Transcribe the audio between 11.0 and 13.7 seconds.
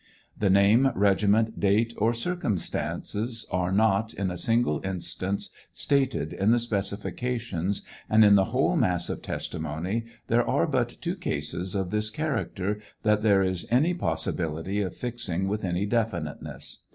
two cases of this character that there is